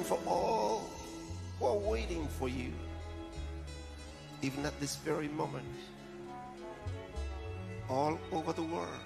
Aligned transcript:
and 0.00 0.06
for 0.08 0.18
all 0.26 0.88
who 1.58 1.66
are 1.66 1.76
waiting 1.92 2.26
for 2.38 2.48
you, 2.48 2.72
even 4.40 4.64
at 4.64 4.72
this 4.80 4.96
very 4.96 5.28
moment, 5.28 5.66
all 7.90 8.18
over 8.32 8.54
the 8.54 8.62
world, 8.62 9.04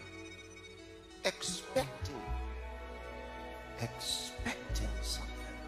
expecting, 1.24 2.22
expecting 3.82 4.94
something. 5.02 5.58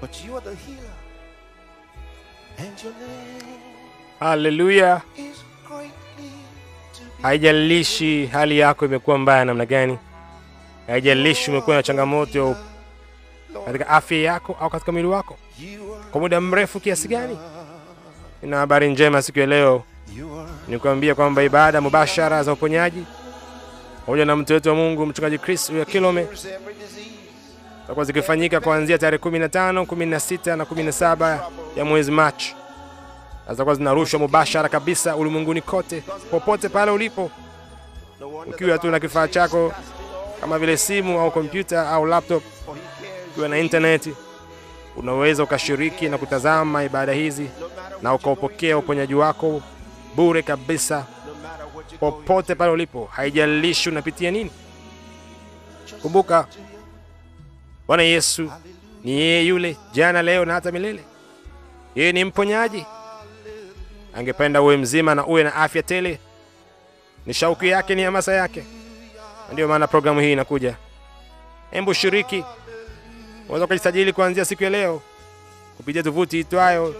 But 0.00 0.24
you 0.24 0.36
are 0.36 0.40
the 0.40 0.54
healer, 0.54 0.98
and 2.58 2.82
your 2.84 2.92
name 2.92 3.62
Haleluya! 4.20 5.02
is 5.16 5.42
greatly 5.66 6.30
to 6.94 7.00
be 7.02 7.22
Haijalishi 7.22 8.26
hali 8.26 8.58
yako 8.58 8.84
imekuwa 8.84 9.18
mbaya 9.18 9.44
namna 9.44 9.66
gani, 9.66 9.98
haijalishi 10.88 11.50
umekuwa 11.50 11.76
na 11.76 11.82
changamoto 11.82 12.56
katika 13.66 13.88
afya 13.88 14.18
yako 14.18 14.56
au 14.60 14.70
katika 14.70 14.92
mwili 14.92 15.08
wako? 15.08 15.36
Kwa 16.12 16.20
muda 16.20 16.40
mrefu 16.40 16.80
kiasi 16.80 17.08
gani. 17.08 17.38
Nina 18.42 18.56
habari 18.56 18.90
njema 18.92 19.22
siku 19.22 19.38
ya 19.38 19.46
leo, 19.46 19.82
you 20.16 20.40
are 20.40 20.48
ni 20.68 20.78
kuambia 20.78 21.14
kwamba 21.14 21.42
ibada 21.42 21.80
mubashara 21.80 22.42
za 22.42 22.52
uponyaji 22.52 23.04
pamoja 24.06 24.24
na 24.24 24.36
mtu 24.36 24.52
wetu 24.52 24.68
wa 24.68 24.74
Mungu 24.74 25.06
mchungaji 25.06 25.38
Chris 25.38 25.70
ya 25.70 25.84
Kilome 25.84 26.26
zitakuwa 27.82 28.04
zikifanyika 28.04 28.60
kuanzia 28.60 28.98
tarehe 28.98 29.22
15, 29.22 29.82
16 29.84 30.56
na 30.56 30.64
17 30.64 31.38
ya 31.76 31.84
mwezi 31.84 32.10
Machi, 32.10 32.56
na 33.46 33.52
zitakuwa 33.52 33.74
zinarushwa 33.74 34.20
mubashara 34.20 34.68
kabisa 34.68 35.16
ulimwenguni 35.16 35.60
kote, 35.62 36.02
popote 36.30 36.68
pale 36.68 36.90
ulipo, 36.90 37.30
ukiwa 38.46 38.78
tu 38.78 38.90
na 38.90 39.00
kifaa 39.00 39.28
chako 39.28 39.72
kama 40.40 40.58
vile 40.58 40.76
simu 40.76 41.20
au 41.20 41.30
kompyuta 41.30 41.88
au 41.90 42.06
laptop, 42.06 42.42
ukiwa 43.30 43.48
na 43.48 43.58
intaneti, 43.58 44.14
unaweza 44.96 45.42
ukashiriki 45.42 46.08
na 46.08 46.18
kutazama 46.18 46.84
ibada 46.84 47.12
hizi 47.12 47.50
na 48.02 48.14
ukaupokea 48.14 48.78
uponyaji 48.78 49.14
wako 49.14 49.62
bure 50.16 50.42
kabisa, 50.42 51.06
popote 52.00 52.54
pale 52.54 52.70
ulipo, 52.72 53.04
haijalishi 53.12 53.88
unapitia 53.88 54.30
nini. 54.30 54.50
Kumbuka. 56.02 56.46
Bwana 57.86 58.02
Yesu 58.02 58.52
ni 59.04 59.10
yeye 59.10 59.46
yule 59.46 59.76
jana, 59.92 60.22
leo 60.22 60.44
na 60.44 60.54
hata 60.54 60.72
milele. 60.72 61.04
Yeye 61.94 62.12
ni 62.12 62.24
mponyaji. 62.24 62.86
Angependa 64.14 64.62
uwe 64.62 64.76
mzima 64.76 65.14
na 65.14 65.26
uwe 65.26 65.42
na 65.42 65.54
afya 65.54 65.82
tele. 65.82 66.18
Ni 67.26 67.34
shauku 67.34 67.64
yake, 67.64 67.94
ni 67.94 68.02
hamasa 68.02 68.32
yake, 68.32 68.64
na 69.48 69.52
ndiyo 69.52 69.68
maana 69.68 69.86
programu 69.86 70.20
hii 70.20 70.32
inakuja. 70.32 70.76
Hebu 71.70 71.94
shiriki, 71.94 72.44
unaweza 73.44 73.64
ukajisajili 73.64 74.12
kuanzia 74.12 74.44
siku 74.44 74.64
ya 74.64 74.70
leo 74.70 75.02
kupitia 75.76 76.02
tovuti 76.02 76.40
itwayo 76.40 76.94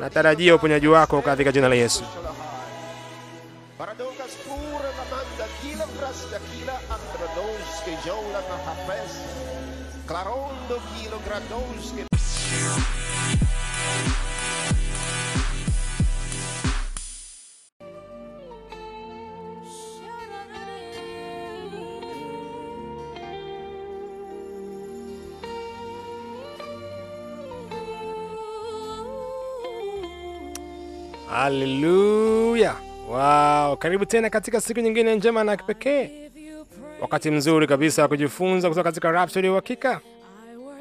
Natarajia 0.00 0.54
uponyaji 0.54 0.88
wako 0.88 1.22
katika 1.22 1.52
jina 1.52 1.68
la 1.68 1.74
Yesu. 1.74 2.04
Haleluya! 31.32 32.76
Wow, 33.08 33.76
karibu 33.76 34.06
tena 34.06 34.30
katika 34.30 34.60
siku 34.60 34.80
nyingine 34.80 35.16
njema 35.16 35.44
na 35.44 35.56
kipekee, 35.56 36.10
wakati 37.00 37.30
mzuri 37.30 37.66
kabisa 37.66 38.02
wa 38.02 38.08
kujifunza 38.08 38.68
kutoka 38.68 38.84
katika 38.90 39.10
Rhapsody 39.12 39.46
ya 39.46 39.52
uhakika, 39.52 40.00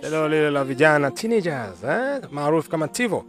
lilo 0.04 0.28
lile 0.30 0.50
la 0.52 0.64
vijana 0.64 1.12
teenagers, 1.12 1.84
eh? 1.84 2.22
maarufu 2.32 2.70
kama 2.70 2.88
TIVO, 2.88 3.26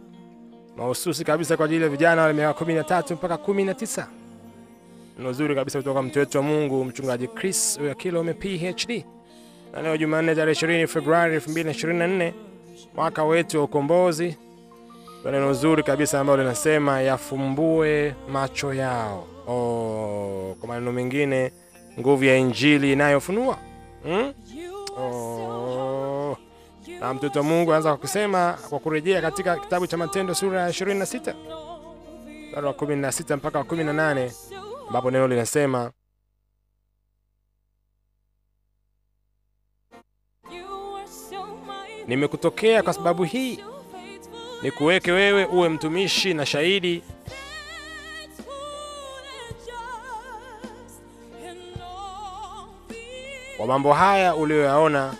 mahususi 0.77 1.23
kabisa 1.23 1.57
kwa 1.57 1.65
ajili 1.65 1.83
ya 1.83 1.89
vijana 1.89 2.21
wa 2.21 2.33
miaka 2.33 2.65
13 2.65 3.13
mpaka 3.13 3.35
19. 3.35 4.05
Neno 5.17 5.33
zuri 5.33 5.55
kabisa 5.55 5.79
kutoka 5.79 6.01
mtu 6.01 6.19
wetu 6.19 6.37
wa 6.37 6.43
Mungu 6.43 6.85
mchungaji 6.85 7.27
Chris 7.27 7.79
Oyakilome 7.83 8.33
PhD, 8.33 9.05
na 9.73 9.81
leo 9.81 9.97
Jumanne 9.97 10.35
tarehe 10.35 10.65
20 10.65 10.87
Februari 10.87 11.37
2024 11.37 12.31
mwaka 12.95 13.23
wetu 13.23 13.57
wa 13.57 13.63
ukombozi 13.63 14.37
neno 15.31 15.53
zuri 15.53 15.83
kabisa 15.83 16.19
ambalo 16.19 16.41
linasema 16.43 17.01
yafumbue 17.01 18.15
macho 18.29 18.73
yao. 18.73 19.27
Oh, 19.47 20.55
kwa 20.59 20.67
maneno 20.67 20.91
mengine 20.91 21.51
nguvu 21.99 22.23
ya 22.23 22.35
injili 22.37 22.93
inayofunua 22.93 23.57
hmm? 24.03 24.33
oh. 24.97 26.37
Na 26.99 27.13
mtoto 27.13 27.39
wa 27.39 27.45
Mungu 27.45 27.71
anaanza 27.71 27.89
kwa 27.89 27.97
kusema 27.97 28.57
kwa 28.69 28.79
kurejea 28.79 29.21
katika 29.21 29.57
kitabu 29.57 29.87
cha 29.87 29.97
Matendo 29.97 30.35
sura 30.35 30.61
ya 30.61 30.69
26 30.69 31.33
mstari 32.47 32.67
wa 32.67 32.73
16 32.73 33.35
mpaka 33.37 33.57
wa 33.59 33.63
18 33.65 34.31
ambapo 34.87 35.11
neno 35.11 35.27
linasema 35.27 35.91
nimekutokea 42.07 42.83
kwa 42.83 42.93
sababu 42.93 43.23
hii 43.23 43.63
nikuweke 44.63 45.11
wewe 45.11 45.45
uwe 45.45 45.69
mtumishi 45.69 46.33
na 46.33 46.45
shahidi. 46.45 47.03
Wa 53.59 53.67
mambo 53.67 53.93
haya 53.93 54.35
uliyoyaona 54.35 55.13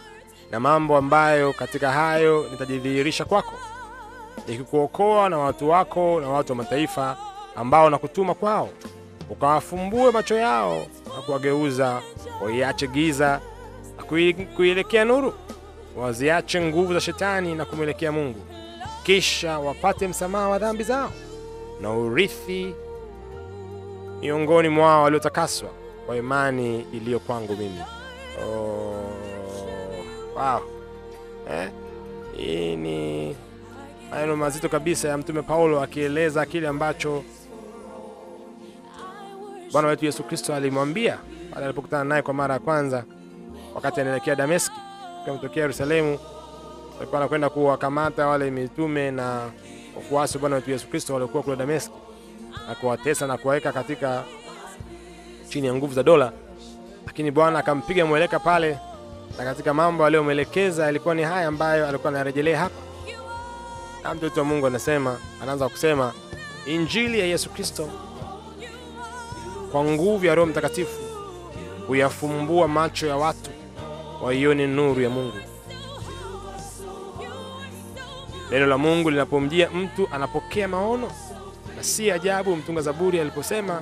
na 0.51 0.59
mambo 0.59 0.97
ambayo 0.97 1.53
katika 1.53 1.91
hayo 1.91 2.45
nitajidhihirisha 2.51 3.25
kwako, 3.25 3.53
nikikuokoa 4.47 5.29
na 5.29 5.37
watu 5.37 5.69
wako 5.69 6.21
na 6.21 6.29
watu 6.29 6.51
wa 6.51 6.55
mataifa 6.55 7.17
ambao 7.55 7.89
nakutuma 7.89 8.33
kwao, 8.33 8.69
ukawafumbue 9.29 10.11
macho 10.11 10.35
yao 10.35 10.85
na 11.15 11.21
kuwageuza 11.21 12.01
waiache 12.43 12.87
giza 12.87 13.41
na 13.97 14.03
kuielekea 14.55 15.05
nuru, 15.05 15.33
waziache 15.97 16.61
nguvu 16.61 16.93
za 16.93 17.01
shetani 17.01 17.55
na 17.55 17.65
kumwelekea 17.65 18.11
Mungu, 18.11 18.39
kisha 19.03 19.59
wapate 19.59 20.07
msamaha 20.07 20.49
wa 20.49 20.59
dhambi 20.59 20.83
zao 20.83 21.11
na 21.81 21.93
urithi 21.93 22.75
miongoni 24.21 24.69
mwao 24.69 25.03
waliotakaswa 25.03 25.69
kwa 26.05 26.17
imani 26.17 26.85
iliyo 26.93 27.19
kwangu 27.19 27.55
mimi. 27.57 27.79
Oh, 28.45 29.03
wow. 30.35 30.61
Eh? 31.51 31.69
Hii 32.37 32.75
ni 32.75 33.35
maneno 34.11 34.35
mazito 34.35 34.69
kabisa 34.69 35.07
ya 35.07 35.17
Mtume 35.17 35.41
Paulo 35.41 35.81
akieleza 35.81 36.45
kile 36.45 36.67
ambacho 36.67 37.23
Bwana 39.71 39.87
wetu 39.87 40.05
Yesu 40.05 40.23
Kristo 40.23 40.55
alimwambia 40.55 41.17
pale 41.53 41.65
alipokutana 41.65 42.03
naye 42.03 42.21
kwa 42.21 42.33
mara 42.33 42.53
ya 42.53 42.59
kwanza 42.59 43.03
wakati 43.75 44.01
anaelekea 44.01 44.35
Dameski, 44.35 44.75
ametokea 45.27 45.61
Yerusalemu. 45.61 46.19
Alikuwa 46.97 47.19
wanakwenda 47.19 47.49
kuwakamata 47.49 48.27
wale 48.27 48.51
mitume 48.51 49.11
na 49.11 49.49
wafuasi 49.95 50.37
wa 50.37 50.41
Bwana 50.41 50.55
wetu 50.55 50.71
Yesu 50.71 50.87
Kristo 50.87 51.13
waliokuwa 51.13 51.43
kule 51.43 51.55
Dameski 51.55 51.93
na 52.67 52.75
kuwatesa 52.75 53.27
na 53.27 53.37
kuwaweka 53.37 53.71
katika 53.71 54.23
chini 55.49 55.67
ya 55.67 55.73
nguvu 55.75 55.93
za 55.93 56.03
dola, 56.03 56.31
lakini 57.07 57.31
Bwana 57.31 57.59
akampiga 57.59 58.05
mweleka 58.05 58.39
pale, 58.39 58.77
na 59.37 59.43
katika 59.43 59.73
mambo 59.73 60.05
aliyomwelekeza 60.05 60.85
yalikuwa 60.85 61.15
ni 61.15 61.23
haya 61.23 61.47
ambayo 61.47 61.87
alikuwa 61.87 62.09
anarejelea 62.13 62.59
hapa. 62.59 62.75
Na 64.03 64.13
mtoto 64.13 64.39
wa 64.39 64.45
Mungu 64.45 64.67
anasema, 64.67 65.17
anaanza 65.43 65.69
kusema 65.69 66.13
injili 66.65 67.19
ya 67.19 67.25
Yesu 67.25 67.49
Kristo 67.49 67.89
kwa 69.71 69.83
nguvu 69.83 70.25
ya 70.25 70.35
Roho 70.35 70.49
Mtakatifu 70.49 70.99
huyafumbua 71.87 72.67
macho 72.67 73.07
ya 73.07 73.15
watu 73.17 73.49
waione 74.23 74.67
nuru 74.67 75.01
ya 75.01 75.09
Mungu. 75.09 75.37
Neno 78.53 78.65
la 78.67 78.77
Mungu 78.77 79.09
linapomjia 79.09 79.69
mtu 79.69 80.09
anapokea 80.11 80.67
maono, 80.67 81.11
na 81.77 81.83
si 81.83 82.11
ajabu 82.11 82.55
mtunga 82.55 82.81
Zaburi 82.81 83.19
aliposema, 83.19 83.81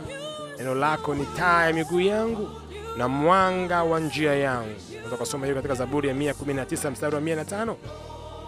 neno 0.58 0.76
lako 0.76 1.16
ni 1.16 1.26
taa 1.26 1.66
ya 1.66 1.74
miguu 1.74 2.00
yangu 2.00 2.50
na 2.98 3.08
mwanga 3.08 3.84
wa 3.84 4.00
njia 4.00 4.36
yangu. 4.36 4.76
Unaweza 4.94 5.18
kusoma 5.18 5.46
hiyo 5.46 5.56
katika 5.56 5.76
Zaburi 5.76 6.08
ya 6.10 6.14
119 6.16 6.92
mstari 6.92 7.16
wa 7.16 7.22
105. 7.22 7.76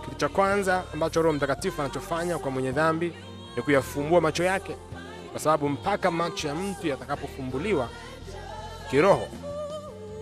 Kitu 0.05 0.15
cha 0.17 0.29
kwanza 0.29 0.83
ambacho 0.93 1.21
Roho 1.21 1.35
Mtakatifu 1.37 1.81
anachofanya 1.81 2.37
kwa 2.37 2.51
mwenye 2.51 2.71
dhambi 2.71 3.13
ni 3.55 3.61
kuyafumbua 3.61 4.21
macho 4.21 4.43
yake, 4.43 4.75
kwa 5.31 5.39
sababu 5.39 5.69
mpaka 5.69 6.11
macho 6.11 6.47
ya 6.47 6.55
mtu 6.55 6.87
yatakapofumbuliwa 6.87 7.89
kiroho 8.89 9.27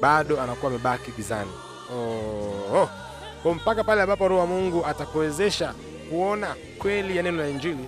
bado 0.01 0.41
anakuwa 0.41 0.71
amebaki 0.71 1.11
gizani. 1.11 1.51
Oh, 1.95 2.89
oh. 3.45 3.53
Mpaka 3.53 3.83
pale 3.83 4.01
ambapo 4.01 4.27
Roho 4.27 4.41
wa 4.41 4.47
Mungu 4.47 4.85
atakuwezesha 4.85 5.73
kuona 6.11 6.55
kweli 6.77 7.17
ya 7.17 7.23
neno 7.23 7.37
la 7.41 7.47
Injili, 7.49 7.85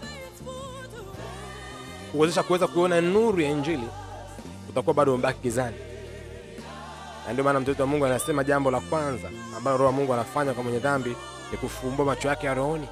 kuwezesha 2.12 2.44
kuweza 2.44 2.68
kuona 2.68 3.02
nuru 3.02 3.42
ya 3.42 3.50
Injili, 3.50 3.88
utakuwa 4.70 4.94
bado 4.94 5.14
umebaki 5.14 5.40
gizani. 5.44 5.76
Na 7.28 7.34
ndio 7.34 7.44
maana 7.46 7.60
mtoto 7.60 7.84
wa 7.84 7.88
Mungu 7.88 8.06
anasema 8.06 8.44
jambo 8.44 8.72
la 8.72 8.80
kwanza 8.80 9.30
ambalo 9.58 9.78
Roho 9.78 9.88
wa 9.90 9.92
Mungu 9.92 10.14
anafanya 10.14 10.54
kwa 10.54 10.64
mwenye 10.64 10.80
dhambi 10.80 11.16
ni 11.52 11.58
kufumbua 11.58 12.06
macho 12.06 12.28
yake 12.28 12.48
ya 12.48 12.54
rohoni, 12.54 12.88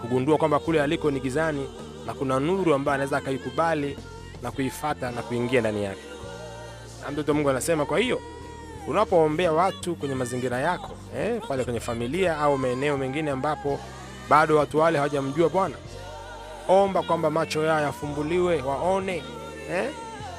kugundua 0.00 0.38
kwamba 0.38 0.58
kule 0.58 0.82
aliko 0.82 1.10
ni 1.10 1.20
gizani 1.20 1.68
na 2.06 2.14
kuna 2.14 2.40
nuru 2.40 2.74
ambayo 2.74 2.94
anaweza 2.94 3.16
akaikubali 3.16 3.98
na 4.42 4.50
kuifata 4.50 5.10
na 5.10 5.22
kuingia 5.22 5.60
ndani 5.60 5.84
yake. 5.84 6.00
Na 7.04 7.10
mtoto 7.10 7.30
wa 7.32 7.34
Mungu 7.36 7.50
anasema, 7.50 7.86
kwa 7.86 7.98
hiyo 7.98 8.20
unapoombea 8.88 9.52
watu 9.52 9.94
kwenye 9.94 10.14
mazingira 10.14 10.58
yako 10.60 10.90
eh, 11.16 11.42
pale 11.48 11.64
kwenye 11.64 11.80
familia 11.80 12.38
au 12.38 12.58
maeneo 12.58 12.96
mengine 12.98 13.30
ambapo 13.30 13.80
bado 14.28 14.56
watu 14.56 14.78
wale 14.78 14.98
hawajamjua 14.98 15.48
Bwana, 15.48 15.76
omba 16.68 17.02
kwamba 17.02 17.30
macho 17.30 17.64
yao 17.64 17.80
yafumbuliwe 17.80 18.62
waone 18.62 19.22
eh? 19.70 19.90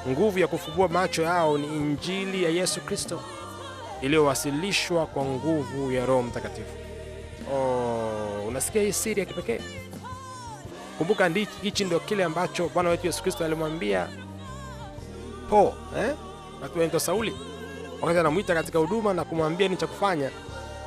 Nguvu 0.08 0.38
ya 0.38 0.46
kufumbua 0.46 0.88
macho 0.88 1.22
yao 1.22 1.58
ni 1.58 1.66
injili 1.66 2.44
ya 2.44 2.50
Yesu 2.50 2.80
Kristo 2.80 3.20
iliyowasilishwa 4.02 5.06
kwa 5.06 5.24
nguvu 5.24 5.92
ya 5.92 6.06
Roho 6.06 6.22
Mtakatifu. 6.22 6.72
Oh, 7.54 8.44
unasikia 8.48 8.82
hii 8.82 8.92
siri 8.92 9.20
ya 9.20 9.26
kipekee? 9.26 9.60
Kumbuka 10.98 11.30
hichi 11.62 11.84
ndio 11.84 12.00
kile 12.00 12.24
ambacho 12.24 12.68
Bwana 12.74 12.90
wetu 12.90 13.06
Yesu 13.06 13.22
Kristo 13.22 13.44
alimwambia 13.44 14.08
Po 15.50 15.74
eh? 15.98 16.14
Sauli 17.00 17.34
wakati 18.00 18.18
anamwita 18.20 18.54
katika 18.54 18.78
huduma 18.78 19.14
na 19.14 19.24
kumwambia 19.24 19.68
ni 19.68 19.76
cha 19.76 19.86
kufanya. 19.86 20.30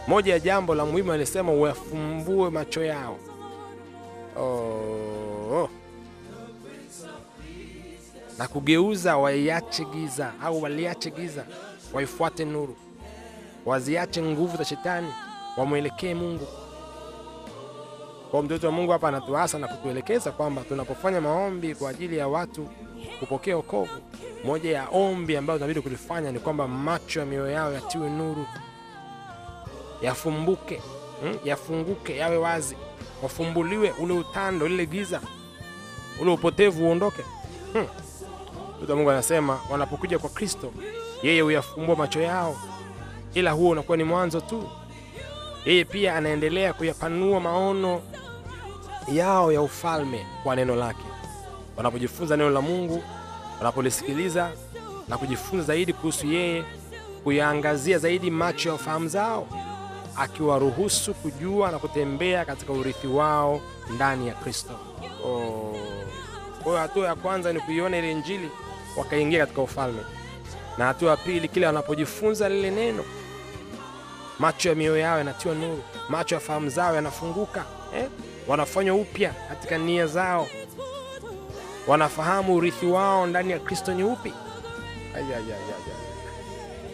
Moja 0.08 0.34
ya 0.34 0.40
jambo 0.40 0.76
la 0.76 0.86
muhimu 0.86 1.12
alisema 1.12 1.52
uyafumbue 1.54 2.50
macho 2.50 2.84
yao. 2.84 3.18
Oh. 4.40 5.70
Na 8.38 8.48
kugeuza 8.48 9.18
waiache 9.18 9.86
giza 9.86 10.32
au 10.44 10.62
waliache 10.64 11.12
giza, 11.12 11.46
waifuate 11.94 12.46
nuru, 12.46 12.76
waziache 13.66 14.22
nguvu 14.22 14.58
za 14.58 14.66
shetani, 14.66 15.08
wamwelekee 15.58 16.14
Mungu. 16.14 16.48
Kwa 18.32 18.44
mtoto 18.44 18.68
wa 18.68 18.74
Mungu 18.74 18.92
hapa 18.92 19.08
anatuasa 19.08 19.60
na 19.60 19.68
kutuelekeza 19.68 20.32
kwamba 20.32 20.62
tunapofanya 20.62 21.22
maombi 21.22 21.76
kwa 21.76 21.90
ajili 21.90 22.18
ya 22.18 22.28
watu 22.28 22.68
kupokea 23.20 23.56
wokovu, 23.56 23.92
moja 24.46 24.72
ya 24.72 24.88
ombi 24.90 25.38
ambayo 25.38 25.60
tunabidi 25.60 25.82
kulifanya 25.82 26.32
ni 26.32 26.40
kwamba 26.40 26.68
macho 26.68 27.20
ya 27.20 27.26
mioyo 27.26 27.52
yao 27.52 27.74
yatiwe 27.74 28.10
nuru, 28.10 28.46
yafumbuke, 30.04 30.82
hmm? 31.22 31.38
yafunguke, 31.44 32.18
yawe 32.18 32.38
wazi, 32.38 32.76
wafumbuliwe 33.24 33.92
ule 33.92 34.14
utando, 34.14 34.68
lile 34.68 34.86
giza, 34.86 35.22
ule 36.22 36.32
upotevu 36.32 36.86
uondoke. 36.88 37.24
Hmm. 37.74 37.86
Mungu 38.90 39.12
anasema 39.12 39.60
wanapokuja 39.72 40.20
kwa 40.20 40.30
Kristo, 40.30 40.72
yeye 41.24 41.42
huyafumbua 41.42 41.96
macho 41.96 42.22
yao, 42.22 42.56
ila 43.34 43.52
huo 43.52 43.70
unakuwa 43.70 43.98
ni 43.98 44.04
mwanzo 44.04 44.42
tu. 44.42 44.70
Yeye 45.66 45.86
pia 45.86 46.16
anaendelea 46.16 46.74
kuyapanua 46.74 47.40
maono 47.40 48.02
yao 49.14 49.52
ya 49.52 49.62
ufalme 49.62 50.26
kwa 50.44 50.56
neno 50.56 50.76
lake. 50.76 51.04
Wanapojifunza 51.78 52.38
neno 52.38 52.50
la 52.50 52.62
Mungu, 52.62 53.04
wanapolisikiliza 53.58 54.52
na 55.08 55.18
kujifunza 55.18 55.64
zaidi 55.66 55.94
kuhusu 55.94 56.28
yeye, 56.28 56.64
kuyaangazia 57.24 57.98
zaidi 57.98 58.32
macho 58.32 58.70
ya 58.70 58.76
ufahamu 58.76 59.08
zao, 59.08 59.48
akiwaruhusu 60.18 61.14
kujua 61.14 61.72
na 61.72 61.80
kutembea 61.80 62.46
katika 62.46 62.74
urithi 62.74 63.08
wao 63.08 63.62
ndani 63.96 64.28
ya 64.28 64.34
Kristo. 64.34 64.74
Oh. 65.26 65.76
Kwa 66.64 66.72
hiyo 66.72 66.78
hatua 66.82 67.08
ya 67.08 67.16
kwanza 67.16 67.54
ni 67.54 67.60
kuiona 67.60 67.98
ile 67.98 68.12
Injili, 68.12 68.50
wakaingia 68.98 69.40
katika 69.40 69.62
ufalme, 69.62 70.02
na 70.78 70.86
hatua 70.86 71.12
ya 71.12 71.18
pili, 71.18 71.48
kile 71.48 71.66
wanapojifunza 71.66 72.50
lile 72.50 72.72
neno, 72.72 73.04
macho 74.40 74.70
ya 74.70 74.76
mioyo 74.76 74.98
yao 74.98 75.18
yanatiwa 75.18 75.56
nuru, 75.56 75.84
macho 76.10 76.36
ya 76.36 76.42
fahamu 76.42 76.70
zao 76.70 76.96
yanafunguka 76.96 77.66
eh? 77.96 78.06
wanafanywa 78.48 78.96
upya 78.96 79.34
katika 79.50 79.78
nia 79.78 80.08
zao, 80.08 80.48
wanafahamu 81.88 82.56
urithi 82.56 82.86
wao 82.86 83.28
ndani 83.28 83.52
ya 83.52 83.60
Kristo 83.60 83.94
ni 83.94 84.04
upi. 84.04 84.34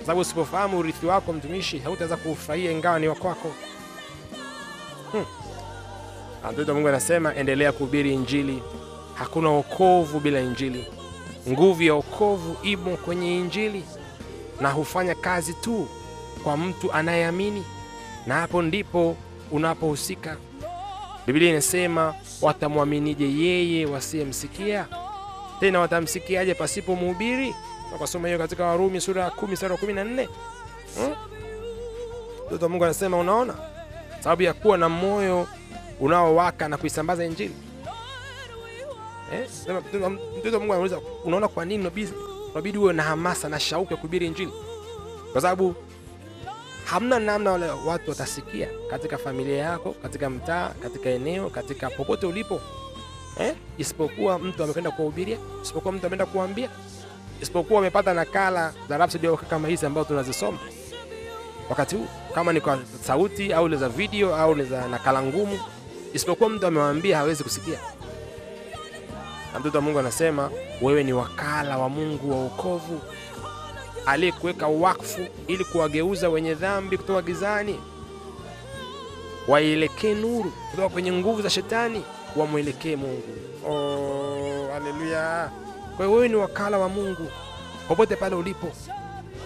Sababu 0.09 0.21
usipofahamu 0.21 0.77
urithi 0.79 1.05
wako, 1.05 1.33
mtumishi, 1.33 1.79
hautaweza 1.79 2.17
kuufurahia 2.17 2.71
ingawa 2.71 2.99
ni 2.99 3.07
wa 3.07 3.15
kwako. 3.15 3.51
Hmm. 5.11 5.25
Mungu 6.75 6.87
anasema 6.87 7.35
endelea 7.35 7.71
kuhubiri 7.71 8.13
Injili. 8.13 8.63
Hakuna 9.13 9.49
wokovu 9.49 10.19
bila 10.19 10.39
Injili. 10.39 10.85
Nguvu 11.49 11.83
ya 11.83 11.93
wokovu 11.93 12.57
imo 12.63 12.97
kwenye 12.97 13.37
Injili 13.37 13.83
na 14.61 14.71
hufanya 14.71 15.15
kazi 15.15 15.53
tu 15.53 15.87
kwa 16.43 16.57
mtu 16.57 16.93
anayeamini, 16.93 17.63
na 18.27 18.35
hapo 18.35 18.61
ndipo 18.61 19.15
unapohusika. 19.51 20.37
Biblia 21.27 21.49
inasema 21.49 22.13
watamwaminije 22.41 23.25
yeye 23.33 23.85
wasiyemsikia? 23.85 24.87
Tena 25.59 25.79
watamsikiaje 25.79 26.53
pasipo 26.53 26.95
mhubiri? 26.95 27.55
Wakasoma 27.93 28.27
hiyo 28.27 28.37
katika 28.39 28.65
Warumi 28.65 29.01
sura 29.01 29.23
ya 29.23 29.29
10 29.29 29.47
mstari 29.51 29.73
wa 29.73 29.79
14. 29.79 30.27
Hmm? 30.95 31.15
Mtoto 32.47 32.65
wa 32.65 32.69
Mungu 32.69 32.83
anasema 32.85 33.17
unaona, 33.17 33.55
sababu 34.19 34.41
ya 34.41 34.53
kuwa 34.53 34.77
na 34.77 34.89
moyo 34.89 35.47
unaowaka 35.99 36.67
na 36.67 36.77
kuisambaza 36.77 37.25
Injili. 37.25 37.53
Eh? 39.33 39.49
Mtoto 40.39 40.59
Mungu 40.59 40.73
anauliza 40.73 40.99
unaona 41.25 41.47
kwa 41.47 41.65
nini 41.65 41.91
unabidi 42.53 42.77
uwe 42.77 42.93
na 42.93 43.03
hamasa 43.03 43.49
na 43.49 43.59
shauku 43.59 43.93
ya 43.93 43.97
kuhubiri 43.97 44.25
Injili? 44.27 44.51
Kwa 45.31 45.41
sababu 45.41 45.75
hamna 46.85 47.19
namna 47.19 47.51
wale 47.51 47.65
watu 47.69 48.09
watasikia 48.09 48.67
katika 48.89 49.17
familia 49.17 49.57
yako, 49.57 49.95
katika 50.01 50.29
mtaa, 50.29 50.69
katika 50.69 51.09
eneo, 51.09 51.49
katika 51.49 51.89
popote 51.89 52.25
ulipo 52.25 52.61
eh? 53.39 53.55
isipokuwa 53.77 54.39
mtu 54.39 54.63
amekwenda 54.63 54.91
kuwahubiria, 54.91 55.37
isipokuwa 55.63 55.93
mtu 55.93 56.05
ameenda 56.05 56.25
kuambia, 56.25 56.69
isipokuwa 57.41 57.77
wamepata 57.79 58.13
nakala 58.13 58.73
za 58.89 58.97
Rhapsody 58.97 59.27
kama 59.49 59.67
hizi 59.67 59.85
ambazo 59.85 60.07
tunazisoma 60.07 60.57
wakati 61.69 61.95
huu, 61.95 62.07
kama 62.35 62.53
ni 62.53 62.61
kwa 62.61 62.79
sauti 63.03 63.53
au 63.53 63.75
za 63.75 63.89
video 63.89 64.35
au 64.35 64.63
za 64.63 64.87
nakala 64.87 65.21
ngumu, 65.21 65.59
isipokuwa 66.13 66.49
mtu 66.49 66.67
amewaambia 66.67 67.17
hawezi 67.17 67.43
kusikia. 67.43 67.79
Na 69.53 69.59
mtoto 69.59 69.77
wa 69.77 69.81
Mungu 69.81 69.99
anasema 69.99 70.49
wewe 70.81 71.03
ni 71.03 71.13
wakala 71.13 71.77
wa 71.77 71.89
Mungu 71.89 72.31
wa 72.31 72.37
wokovu 72.37 73.01
aliyekuweka 74.05 74.67
wakfu 74.67 75.21
ili 75.47 75.65
kuwageuza 75.65 76.29
wenye 76.29 76.53
dhambi 76.53 76.97
kutoka 76.97 77.21
gizani 77.21 77.79
waielekee 79.47 80.13
nuru, 80.13 80.51
kutoka 80.71 80.89
kwenye 80.89 81.11
nguvu 81.11 81.41
za 81.41 81.49
shetani 81.49 82.03
wamwelekee 82.35 82.95
Mungu. 82.95 83.23
Oh, 83.69 84.67
haleluya! 84.73 85.51
Kwa 85.99 86.05
hiyo 86.05 86.17
wewe 86.17 86.29
ni 86.29 86.35
wakala 86.35 86.77
wa 86.77 86.89
Mungu 86.89 87.31
popote 87.87 88.15
pale 88.15 88.35
ulipo, 88.35 88.67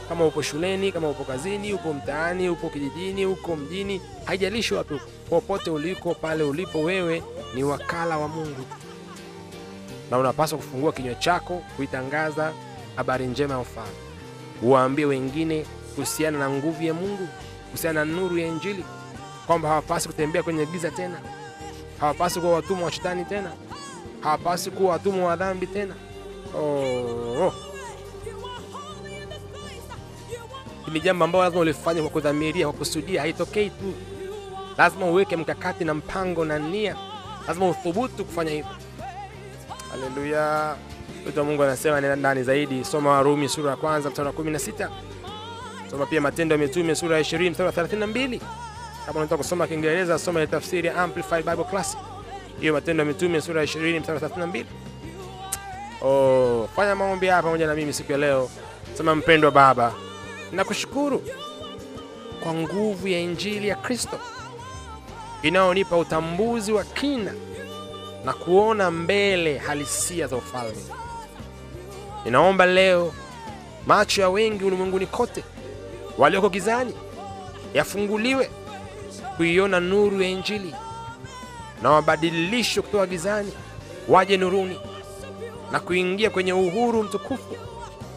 kama 0.10 0.26
upo 0.26 0.42
shuleni, 0.42 0.92
kama 0.92 1.10
upo 1.10 1.24
kazini, 1.24 1.74
upo 1.74 1.94
mtaani, 1.94 2.50
upo 2.50 2.70
kijijini, 2.70 3.26
uko 3.26 3.56
mjini, 3.56 4.02
haijalishi 4.26 4.74
wapi, 4.74 5.00
popote 5.30 5.70
uliko, 5.70 6.14
pale 6.16 6.44
ulipo, 6.44 6.80
wewe 6.84 7.24
ni 7.56 7.64
wakala 7.64 8.18
wa 8.18 8.28
Mungu. 8.28 8.66
Na 10.12 10.18
unapaswa 10.18 10.58
kufungua 10.58 10.92
kinywa 10.92 11.16
chako 11.16 11.64
kuitangaza 11.76 12.54
habari 12.96 13.26
njema 13.28 13.54
ya 13.54 13.60
ufalme. 13.60 13.92
Uwaambie 14.62 15.06
wengine 15.06 15.66
kuhusiana 15.96 16.40
na 16.40 16.50
nguvu 16.50 16.84
ya 16.84 16.94
Mungu, 16.94 17.28
kuhusiana 17.66 18.06
na 18.06 18.12
nuru 18.12 18.38
ya 18.38 18.48
Injili, 18.48 18.86
kwamba 19.48 19.70
hawapasi 19.70 20.08
kutembea 20.08 20.44
kwenye 20.44 20.66
giza 20.66 20.92
tena, 20.92 21.20
hawapasi 22.00 22.40
kuwa 22.40 22.54
watumwa 22.54 22.86
wa 22.86 22.92
shetani 22.92 23.26
tena, 23.26 23.52
hawapasi 24.22 24.72
kuwa 24.72 24.92
watumwa 24.92 25.28
wa 25.28 25.36
dhambi 25.36 25.68
tena. 25.68 25.96
Oh, 26.56 27.54
ni 30.92 31.00
jambo 31.00 31.26
ambalo 31.26 31.44
lazima 31.44 31.62
ulifanye 31.62 32.02
kwa 32.02 32.10
kudhamiria, 32.10 32.66
kwa 32.68 32.74
kusudia. 32.74 33.22
Haitokei 33.22 33.70
tu, 33.70 33.94
lazima 34.78 35.06
uweke 35.06 35.36
mkakati 35.36 35.86
na 35.86 35.94
mpango 35.94 36.46
na 36.46 36.60
nia, 36.60 36.96
lazima 37.48 37.70
uthubutu 37.70 38.26
kufanya 38.26 38.52
hivyo. 38.52 38.72
Haleluya! 39.92 40.76
Mtu 41.28 41.40
wa 41.40 41.46
Mungu 41.46 41.64
anasema 41.64 42.02
nenda 42.02 42.16
ndani 42.16 42.44
zaidi, 42.44 42.84
soma 42.86 43.10
Warumi 43.10 43.50
sura 43.50 43.72
ya 43.72 43.78
kwanza 43.78 44.10
mstari 44.10 44.28
wa 44.28 44.34
16. 44.34 44.90
Soma 45.92 46.06
pia 46.06 46.22
Matendo 46.22 46.56
ya 46.56 46.62
Mitume 46.62 46.96
sura 46.96 47.18
ya 47.18 47.24
20 47.24 47.50
mstari 47.52 47.68
wa 47.68 47.74
32. 47.86 48.40
Kama 49.06 49.20
unataka 49.20 49.38
kusoma 49.38 49.68
Kiingereza, 49.68 50.20
soma 50.20 50.40
ile 50.40 50.48
tafsiri 50.48 50.88
ya 50.88 50.96
Amplified 50.96 51.46
Bible 51.46 51.64
Classic, 51.64 52.00
hiyo 52.60 52.74
Matendo 52.74 53.04
ya 53.04 53.08
Mitume 53.08 53.42
sura 53.42 53.62
ya 53.62 53.68
20 53.68 54.00
mstari 54.00 54.24
wa 54.24 54.30
32. 54.30 54.66
Oh, 56.04 56.68
fanya 56.76 56.96
maombi 56.96 57.28
hapa 57.28 57.44
pamoja 57.44 57.68
na 57.68 57.76
mimi 57.76 57.94
siku 57.94 58.12
ya 58.12 58.18
leo. 58.18 58.50
Sema, 58.94 59.16
mpendwa 59.16 59.52
Baba, 59.52 59.94
nakushukuru 60.52 61.24
kwa 62.44 62.54
nguvu 62.54 63.08
ya 63.08 63.20
injili 63.20 63.68
ya 63.68 63.76
Kristo 63.76 64.20
inayonipa 65.42 65.98
utambuzi 65.98 66.74
wa 66.74 66.84
kina 66.84 67.34
na 68.26 68.34
kuona 68.34 68.92
mbele 68.92 69.58
halisia 69.58 70.28
za 70.28 70.36
ufalme. 70.36 70.84
Ninaomba 72.26 72.66
leo 72.66 73.14
macho 73.88 74.22
ya 74.22 74.30
wengi 74.30 74.64
ulimwenguni 74.64 75.06
kote 75.06 75.44
walioko 76.18 76.50
gizani 76.50 76.94
yafunguliwe 77.74 78.50
kuiona 79.38 79.80
nuru 79.80 80.22
ya 80.22 80.30
injili 80.30 80.76
na 81.82 81.92
wabadilishwe 81.92 82.84
kutoka 82.84 83.06
gizani 83.08 83.52
waje 84.08 84.38
nuruni 84.38 84.80
na 85.74 85.80
kuingia 85.80 86.30
kwenye 86.30 86.54
uhuru 86.54 87.04
mtukufu 87.04 87.56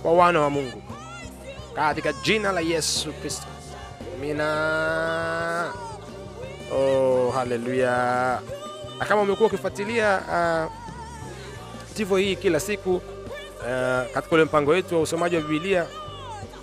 wa 0.04 0.12
wana 0.12 0.40
wa 0.40 0.50
Mungu 0.50 0.82
katika 1.75 2.12
jina 2.12 2.52
la 2.52 2.60
Yesu 2.60 3.12
Kristo. 3.12 3.46
Amina. 4.18 5.72
Oh, 6.75 7.30
haleluya. 7.30 8.40
Kama 9.08 9.22
umekuwa 9.22 9.46
ukifuatilia 9.48 10.20
uh, 10.28 10.72
tivo 11.94 12.16
hii 12.16 12.36
kila 12.36 12.60
siku 12.60 12.94
uh, 12.94 13.02
katika 14.14 14.28
ule 14.34 14.44
mpango 14.44 14.70
wetu 14.70 14.94
wa 14.94 15.00
usomaji 15.00 15.36
wa 15.36 15.42
Biblia 15.42 15.86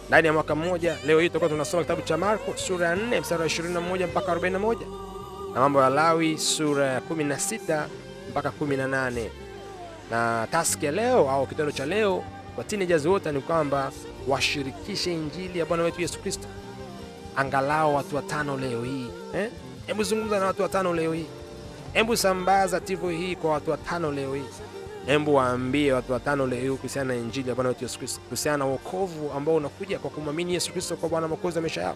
ndani 0.07 0.27
ya 0.27 0.33
mwaka 0.33 0.55
mmoja, 0.55 0.97
leo 1.05 1.19
hii 1.19 1.27
tutakuwa 1.29 1.49
tunasoma 1.49 1.83
kitabu 1.83 2.01
cha 2.01 2.17
Marko 2.17 2.57
sura 2.57 2.87
ya 2.87 2.95
4 2.95 3.21
mstari 3.21 3.41
wa 3.41 3.47
21 3.47 4.07
mpaka 4.07 4.35
41 4.35 4.75
na 5.53 5.59
mambo 5.59 5.81
ya 5.81 5.89
Lawi 5.89 6.37
sura 6.37 6.85
ya 6.85 6.99
16 6.99 7.85
mpaka 8.29 8.51
18 8.61 9.29
na 10.13 10.47
taski 10.51 10.85
ya 10.85 10.91
leo 10.91 11.29
au 11.29 11.47
kitendo 11.47 11.71
cha 11.71 11.85
leo 11.85 12.23
kwa 12.55 12.63
teenagers 12.63 13.05
wote 13.05 13.31
ni 13.31 13.41
kwamba 13.41 13.91
washirikishe 14.27 15.13
injili 15.13 15.59
ya 15.59 15.65
Bwana 15.65 15.83
wetu 15.83 16.01
Yesu 16.01 16.19
Kristo, 16.19 16.47
angalau 17.35 17.95
watu 17.95 18.15
watano 18.15 18.57
leo 18.57 18.83
hii 18.83 19.07
eh? 19.35 19.49
Zungumza 20.01 20.39
na 20.39 20.45
watu 20.45 20.61
watano 20.61 20.93
leo 20.93 21.13
hii, 21.13 21.25
hebu 21.93 22.17
sambaza 22.17 22.79
tivo 22.79 23.09
hii 23.09 23.35
kwa 23.35 23.51
watu 23.51 23.71
watano 23.71 24.11
leo 24.11 24.35
hii, 24.35 24.43
hebu 25.05 25.35
waambie 25.35 25.93
watu 25.93 26.13
watano 26.13 26.47
leo 26.47 26.61
hii 26.71 26.77
kuhusiana 26.77 27.13
na 27.13 27.19
injili 27.19 27.49
ya 27.49 27.55
Bwana 27.55 27.69
wetu 27.69 27.83
Yesu 27.83 27.99
Kristo, 27.99 28.21
kuhusiana 28.21 28.57
na 28.57 28.65
wokovu 28.65 29.31
ambao 29.37 29.55
unakuja 29.55 29.99
kwa 29.99 30.09
kumwamini 30.09 30.53
Yesu 30.53 30.71
Kristo 30.71 30.95
kwa 30.95 31.09
Bwana 31.09 31.27
mwokozi 31.27 31.57
wa 31.57 31.61
maisha 31.61 31.81
yao. 31.81 31.95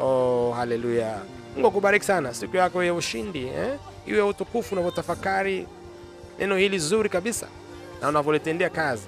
Oh, 0.00 0.52
haleluya! 0.52 1.18
Mungu 1.54 1.68
akubariki 1.68 2.04
sana, 2.04 2.34
siku 2.34 2.56
yako 2.56 2.84
ya 2.84 2.94
ushindi 2.94 3.46
eh? 3.46 3.78
iwe 4.06 4.22
utukufu 4.22 4.74
unavyotafakari 4.74 5.66
neno 6.40 6.56
hili 6.56 6.78
zuri 6.78 7.08
kabisa 7.08 7.48
na 8.02 8.08
unavyolitendea 8.08 8.70
kazi, 8.70 9.06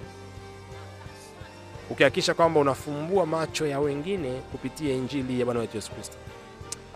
ukihakikisha 1.90 2.34
kwamba 2.34 2.60
unafumbua 2.60 3.26
macho 3.26 3.66
ya 3.66 3.80
wengine 3.80 4.40
kupitia 4.40 4.94
injili 4.94 5.38
ya 5.40 5.44
Bwana 5.44 5.60
wetu 5.60 5.76
Yesu 5.76 5.92
Kristo. 5.92 6.16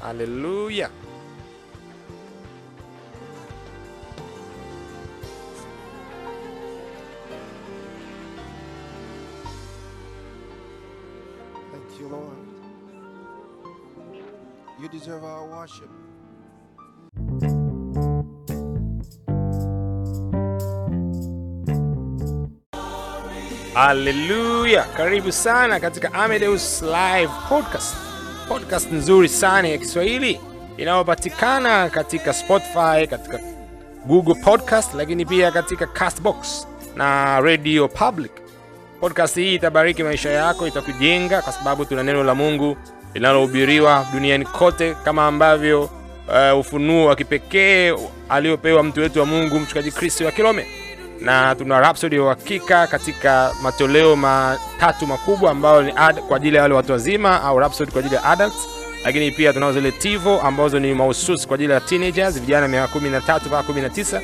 Haleluya! 0.00 0.90
You 14.78 14.88
deserve 14.88 15.24
our 15.24 15.48
worship. 15.48 15.88
Haleluya! 23.76 24.84
Karibu 24.96 25.32
sana 25.32 25.80
katika 25.80 26.12
Amedeus 26.14 26.82
Live 26.82 27.30
Podcast, 27.48 27.96
podcast 28.48 28.92
nzuri 28.92 29.28
sana 29.28 29.68
ya 29.68 29.78
Kiswahili 29.78 30.40
inayopatikana 30.76 31.90
katika 31.90 32.32
Spotify, 32.32 33.06
katika 33.10 33.38
Google 34.06 34.34
Podcast, 34.34 34.94
lakini 34.94 35.24
pia 35.26 35.50
katika 35.50 35.86
Castbox 35.86 36.66
na 36.96 37.40
Radio 37.40 37.88
Public. 37.88 38.32
Podcast 39.00 39.34
hii 39.34 39.54
itabariki 39.54 40.02
maisha 40.02 40.30
yako, 40.30 40.66
itakujenga 40.68 41.42
kwa 41.42 41.52
sababu 41.52 41.84
tuna 41.84 42.02
neno 42.02 42.24
la 42.24 42.34
Mungu 42.34 42.76
linalohubiriwa 43.14 44.06
duniani 44.12 44.44
kote, 44.44 44.94
kama 45.04 45.26
ambavyo 45.26 45.82
uh, 45.82 46.58
ufunuo 46.58 47.06
wa 47.06 47.16
kipekee 47.16 47.94
aliopewa 48.28 48.82
mtu 48.82 49.00
wetu 49.00 49.18
wa 49.20 49.26
Mungu 49.26 49.60
mchungaji 49.60 49.92
Kristo 49.92 50.24
wa 50.24 50.32
Kilome 50.32 50.85
na 51.20 51.54
tuna 51.54 51.80
Rhapsody 51.80 52.16
ya 52.16 52.22
uhakika 52.22 52.86
katika 52.86 53.52
matoleo 53.62 54.16
matatu 54.16 55.06
makubwa 55.06 55.50
ambayo 55.50 55.82
ni 55.82 55.92
ad, 55.96 56.20
kwa 56.20 56.36
ajili 56.36 56.56
ya 56.56 56.62
wale 56.62 56.74
watu 56.74 56.92
wazima 56.92 57.42
au 57.42 57.58
Rhapsody 57.58 57.90
kwa 57.92 58.00
ajili 58.00 58.14
ya 58.14 58.24
adults, 58.24 58.68
lakini 59.04 59.30
pia 59.30 59.52
tunao 59.52 59.72
zile 59.72 59.92
Tivo 59.92 60.40
ambazo 60.40 60.78
ni 60.80 60.94
mahususi 60.94 61.46
kwa 61.48 61.54
ajili 61.54 61.72
ya 61.72 61.80
teenagers, 61.80 62.40
vijana 62.40 62.68
miaka 62.68 62.98
13 62.98 63.46
mpaka 63.46 63.72
19, 63.72 64.20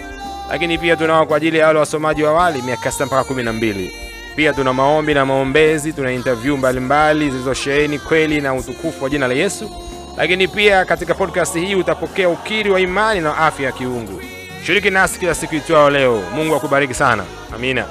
lakini 0.50 0.78
pia 0.78 0.96
tunao 0.96 1.26
kwa 1.26 1.36
ajili 1.36 1.58
ya 1.58 1.66
wale 1.66 1.78
wasomaji 1.78 2.22
wa 2.22 2.30
awali 2.30 2.62
miaka 2.62 2.90
6 2.90 3.06
mpaka 3.06 3.34
12. 3.34 3.90
Pia 4.36 4.52
tuna 4.52 4.72
maombi 4.72 5.14
na 5.14 5.26
maombezi, 5.26 5.92
tuna 5.92 6.12
interview 6.12 6.56
mbalimbali 6.56 7.30
zilizosheheni 7.30 7.98
kweli 7.98 8.40
na 8.40 8.54
utukufu 8.54 9.04
wa 9.04 9.10
jina 9.10 9.28
la 9.28 9.34
Yesu, 9.34 9.70
lakini 10.16 10.48
pia 10.48 10.84
katika 10.84 11.14
podcast 11.14 11.54
hii 11.54 11.74
utapokea 11.74 12.28
ukiri 12.28 12.70
wa 12.70 12.80
imani 12.80 13.20
na 13.20 13.36
afya 13.36 13.66
ya 13.66 13.72
kiungu. 13.72 14.20
Shiriki 14.66 14.90
nasi 14.90 15.18
kila 15.20 15.34
siku 15.34 15.54
itwao 15.54 15.90
leo. 15.90 16.22
Mungu 16.34 16.54
akubariki 16.54 16.94
sana. 16.94 17.24
Amina. 17.54 17.86